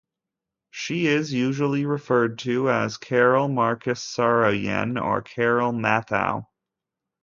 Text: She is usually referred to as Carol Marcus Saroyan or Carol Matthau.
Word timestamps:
She 0.71 1.05
is 1.05 1.31
usually 1.31 1.85
referred 1.85 2.39
to 2.39 2.71
as 2.71 2.97
Carol 2.97 3.47
Marcus 3.47 4.03
Saroyan 4.03 4.99
or 4.99 5.21
Carol 5.21 5.73
Matthau. 5.73 6.47